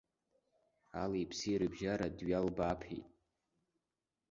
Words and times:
Али-ԥси 1.01 1.53
рыбжьара 1.59 2.07
дҩалбааԥеит. 2.17 3.07